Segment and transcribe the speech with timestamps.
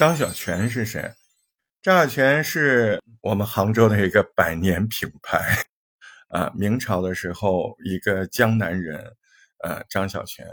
[0.00, 1.12] 张小泉是谁？
[1.82, 5.62] 张小泉是我们杭州的一个百年品牌，
[6.32, 9.14] 啊，明朝的时候，一个江南人，
[9.62, 10.46] 呃，张小泉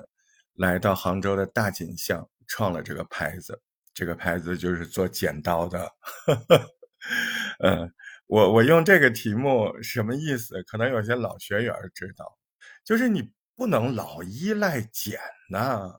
[0.55, 3.61] 来到杭州的大锦巷，创了这个牌子。
[3.93, 5.89] 这个牌子就是做剪刀的。
[7.59, 7.89] 嗯，
[8.27, 10.61] 我我用这个题目什么意思？
[10.64, 12.38] 可能有些老学员知道，
[12.84, 15.18] 就是你不能老依赖剪
[15.50, 15.93] 呐。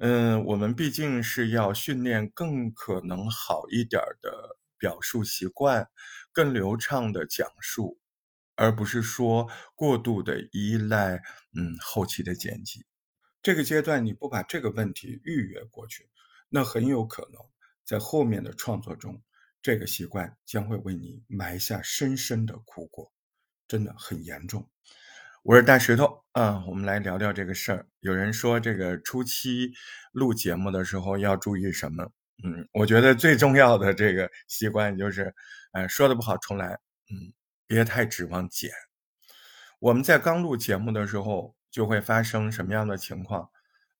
[0.00, 5.88] 嗯，我们毕竟是要训练更可能好一点的表述习惯，
[6.32, 7.98] 更流畅的讲述，
[8.54, 11.16] 而不是说过度的依赖
[11.52, 12.86] 嗯后期的剪辑。
[13.42, 16.08] 这个阶段你不把这个问题预约过去，
[16.48, 17.42] 那很有可能
[17.84, 19.20] 在后面的创作中，
[19.60, 23.12] 这个习惯将会为你埋下深深的苦果，
[23.66, 24.70] 真的很严重。
[25.48, 27.86] 我是大石头啊，我们来聊聊这个事儿。
[28.00, 29.72] 有人说这个初期
[30.12, 32.04] 录节目的时候要注意什么？
[32.44, 35.34] 嗯，我觉得最重要的这个习惯就是，
[35.72, 36.78] 呃，说的不好重来。
[37.10, 37.32] 嗯，
[37.66, 38.70] 别太指望剪。
[39.78, 43.48] 我们在刚录节目的时候就会发生什么样的情况？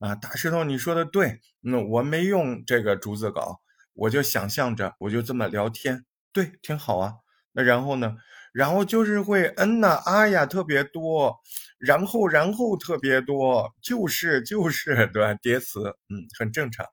[0.01, 1.41] 啊，大石头，你说的对。
[1.61, 3.62] 那我没用这个逐字稿，
[3.95, 7.14] 我就想象着我就这么聊天，对，挺好啊。
[7.53, 8.19] 那然后呢？
[8.59, 11.33] 然后就是会嗯呐啊呀特别多，
[11.78, 15.33] 然后然后特别多，就是就是对吧？
[15.34, 16.84] 叠词，嗯，很正常。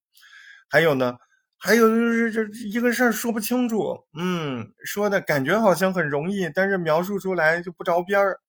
[0.70, 1.18] 还有呢，
[1.58, 8.40] 还有就是这一个事儿说不清楚，嗯，说的感觉好像很容易，但是描述出来就不着边儿，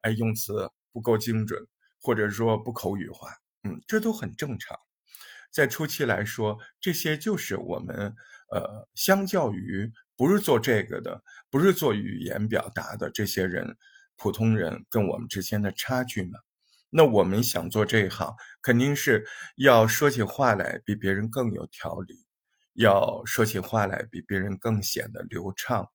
[0.00, 1.60] 哎，用词不够精准，
[2.00, 3.28] 或者说不口语化，
[3.64, 4.74] 嗯，这都很正常。
[5.50, 8.14] 在初期来说，这些就是我们
[8.50, 9.92] 呃，相较于。
[10.16, 13.76] 不是做这个的，不是做语言表达的，这些人，
[14.16, 16.38] 普通人跟我们之间的差距呢？
[16.90, 19.24] 那我们想做这一行，肯定是
[19.56, 22.14] 要说起话来比别人更有条理，
[22.74, 25.88] 要说起话来比别人更显得流畅，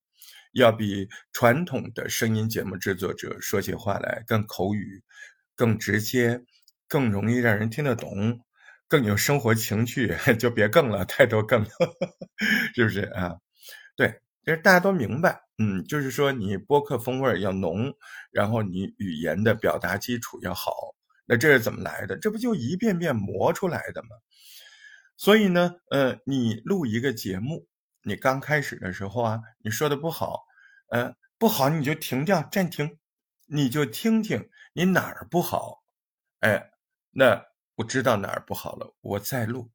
[0.52, 5.02] 要比传统的声音节目制作者说起话来更口语、
[5.54, 6.42] 更直接、
[6.88, 8.40] 更容易让人听得懂、
[8.88, 11.68] 更有生活情趣， 就别更了，太多更了，
[12.74, 13.36] 是不是啊？
[13.98, 17.92] 对，其实大家都明白，嗯，就是说你播客风味要浓，
[18.30, 20.94] 然后你语言的表达基础要好，
[21.26, 22.16] 那这是怎么来的？
[22.16, 24.10] 这不就一遍遍磨出来的吗？
[25.16, 27.66] 所以呢，呃，你录一个节目，
[28.04, 30.44] 你刚开始的时候啊，你说的不好，
[30.90, 32.98] 呃，不好你就停掉，暂停，
[33.46, 35.82] 你就听听你哪儿不好，
[36.38, 36.70] 哎，
[37.10, 37.44] 那
[37.74, 39.72] 我知道哪儿不好了，我再录，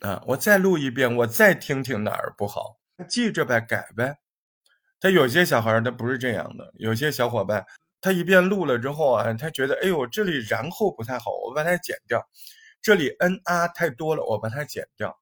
[0.00, 2.80] 啊，我再录一遍，我再听听哪儿不好。
[3.04, 4.18] 记着呗，改呗。
[5.00, 7.64] 他有些小孩他不是这样的，有些小伙伴
[8.00, 12.20] 他一遍录了之后啊，他觉得哎呦这里然后不太好，我把它剪掉；
[12.80, 15.18] 这里嗯啊太多了，我把它剪掉。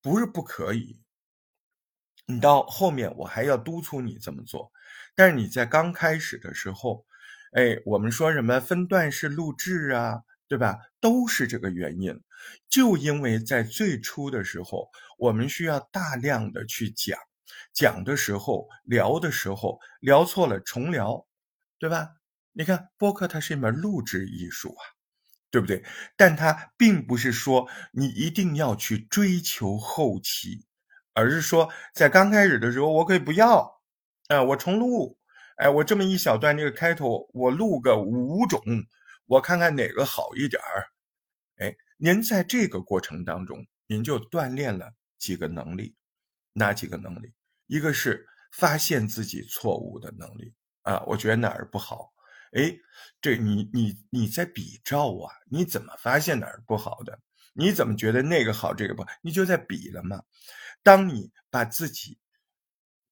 [0.00, 1.00] 不是不可以，
[2.26, 4.70] 你到后面我还要督促你这么做。
[5.14, 7.04] 但是你在刚开始的时候，
[7.52, 10.22] 哎，我们说什么分段式录制啊？
[10.48, 10.78] 对吧？
[11.00, 12.18] 都是这个原因，
[12.70, 17.18] 就因为在最初的时候，我们需要大量的去讲，
[17.74, 21.26] 讲的时候聊的时候聊错了重聊，
[21.78, 22.14] 对吧？
[22.52, 24.82] 你看播客它是一门录制艺术啊，
[25.50, 25.84] 对不对？
[26.16, 30.64] 但它并不是说你一定要去追求后期，
[31.14, 33.82] 而是说在刚开始的时候我可以不要，
[34.28, 35.18] 哎，我重录，
[35.56, 38.60] 哎，我这么一小段这个开头我录个五种。
[39.26, 40.88] 我看看哪个好一点儿，
[41.58, 45.96] 哎，您在这个过程当中，您就锻炼了几个能力，
[46.52, 47.32] 哪几个能力？
[47.66, 52.12] 一个是发现自己错误的能力啊，我觉得哪儿不好，
[52.52, 52.74] 哎，
[53.20, 57.20] 这你你你在比照啊，你怎么发现哪儿不好的？
[57.52, 59.08] 你怎么觉得那个好，这个不好？
[59.20, 60.22] 你就在比了嘛。
[60.82, 62.18] 当你把自己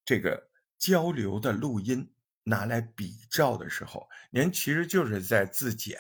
[0.05, 2.13] 这个交流的录音。
[2.49, 5.99] 拿来比照的时候，您其实就是在自检，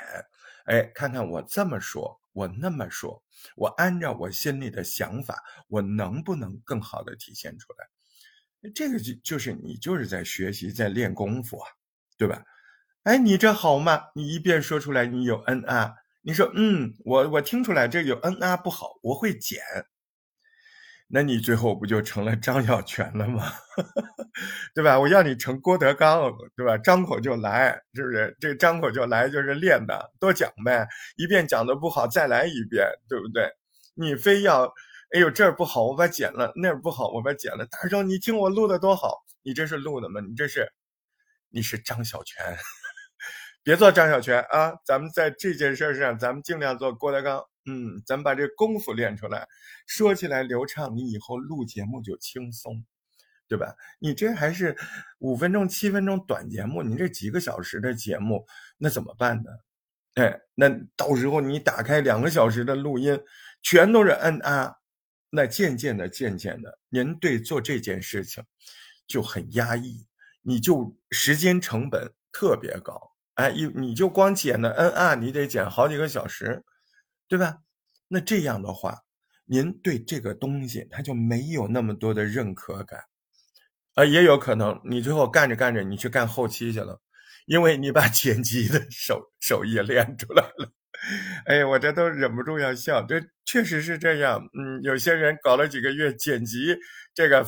[0.67, 3.23] 哎，看看我这么说，我那么说，
[3.57, 8.71] 我按照我心里的想法，我能不能更好的体现出来？
[8.75, 11.71] 这个就就是你就是在学习，在练功夫啊，
[12.19, 12.45] 对吧？
[13.05, 14.09] 哎，你这好吗？
[14.15, 19.63] 你一遍说出来，你有恩啊，你说嗯，我我听出来这有恩啊不好，我会减。
[21.09, 23.45] 那你最后不就成了张小泉了吗？
[24.75, 24.99] 对吧？
[24.99, 26.77] 我要你成郭德纲，对吧？
[26.79, 28.37] 张口就来，是不是？
[28.41, 30.87] 这张口就来就是练的，多讲呗，
[31.17, 33.49] 一遍讲的不好再来一遍，对不对？
[33.95, 34.65] 你非要，
[35.15, 37.65] 哎呦这儿不好，我把剪了；那儿不好，我把剪了。
[37.67, 40.21] 大圣，你听我录的多好，你这是录的吗？
[40.21, 40.69] 你这是，
[41.51, 42.45] 你是张小泉，
[43.63, 44.75] 别做张小泉啊！
[44.85, 47.45] 咱们在这件事上，咱们尽量做郭德纲。
[47.67, 49.47] 嗯，咱把这功夫练出来，
[49.87, 52.85] 说起来流畅，你以后录节目就轻松，
[53.49, 53.75] 对吧？
[53.99, 54.77] 你这还是
[55.19, 58.47] 五分钟、七分钟短节目，你这几个小时的节目，
[58.79, 59.51] 那怎么办呢？
[60.15, 63.21] 哎，那到时候你打开两个小时的录音，
[63.63, 64.77] 全都是嗯啊，
[65.31, 68.43] 那渐渐的、渐渐的，您对做这件事情
[69.07, 70.07] 就很压抑，
[70.41, 73.13] 你就时间成本特别高。
[73.35, 76.65] 哎，你你就光剪的嗯啊，你得剪好几个小时，
[77.29, 77.59] 对吧？
[78.09, 78.99] 那这样的话，
[79.45, 83.01] 您对这个东西他就没有那么多的认可感，
[83.95, 87.01] 啊，也有可能你最后干着干着，你去干后期去了。
[87.47, 90.73] 因为你把 剪辑的手手艺练出来了，
[91.47, 94.41] 哎呀，我这都忍不住要笑，这确实是这样。
[94.59, 96.77] 嗯，有些人搞了几个月剪辑，
[97.15, 97.47] 这个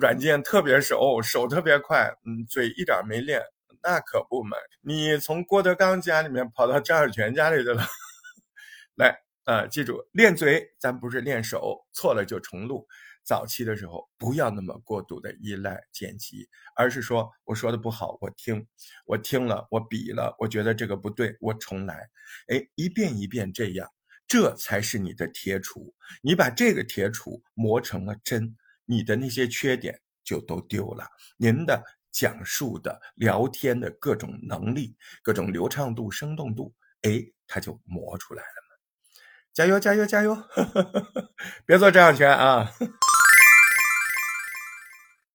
[0.00, 3.40] 软件特别熟，手特别快，嗯，嘴一点没练，
[3.82, 4.54] 那可不嘛。
[4.82, 7.82] 你从郭德纲家里面跑到张小泉家里去了，
[8.96, 12.86] 来呃，记住练嘴，咱不是练手，错了就重录。
[13.24, 18.66] 早期的时候，不要那么过度的依赖剪辑，而是说我说的不好，我听，
[19.06, 22.08] 我听了，我比了，我觉得这个不对，我重来，
[22.48, 23.88] 哎，一遍一遍这样，
[24.26, 25.92] 这才是你的铁杵。
[26.20, 31.06] 你把这个铁杵磨成了针，你的那些缺点就都丢了。
[31.36, 31.80] 您的
[32.10, 38.61] 讲述的、聊天的各种能力、各种流畅度、生动度，哎，它就磨出来了。
[39.52, 40.36] 加油，加油，加油！
[41.66, 42.70] 别做这样拳啊！